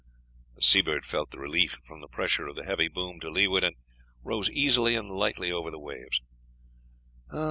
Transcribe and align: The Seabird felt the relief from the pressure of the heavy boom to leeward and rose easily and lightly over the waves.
The 0.55 0.63
Seabird 0.63 1.05
felt 1.05 1.29
the 1.29 1.37
relief 1.37 1.79
from 1.83 2.01
the 2.01 2.07
pressure 2.07 2.47
of 2.47 2.55
the 2.55 2.65
heavy 2.65 2.87
boom 2.87 3.19
to 3.19 3.29
leeward 3.29 3.63
and 3.63 3.75
rose 4.23 4.49
easily 4.49 4.95
and 4.95 5.11
lightly 5.11 5.51
over 5.51 5.69
the 5.69 5.77
waves. 5.77 6.21